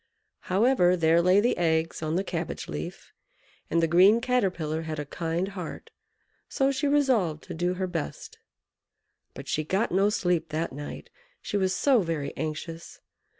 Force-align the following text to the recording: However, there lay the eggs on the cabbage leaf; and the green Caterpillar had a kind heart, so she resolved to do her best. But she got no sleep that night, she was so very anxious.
However, 0.49 0.97
there 0.97 1.21
lay 1.21 1.39
the 1.39 1.55
eggs 1.59 2.01
on 2.01 2.15
the 2.15 2.23
cabbage 2.23 2.67
leaf; 2.67 3.13
and 3.69 3.83
the 3.83 3.87
green 3.87 4.19
Caterpillar 4.19 4.81
had 4.81 4.97
a 4.97 5.05
kind 5.05 5.49
heart, 5.49 5.91
so 6.49 6.71
she 6.71 6.87
resolved 6.87 7.43
to 7.43 7.53
do 7.53 7.75
her 7.75 7.85
best. 7.85 8.39
But 9.35 9.47
she 9.47 9.63
got 9.63 9.91
no 9.91 10.09
sleep 10.09 10.49
that 10.49 10.73
night, 10.73 11.11
she 11.39 11.55
was 11.55 11.75
so 11.75 12.01
very 12.01 12.35
anxious. 12.35 12.99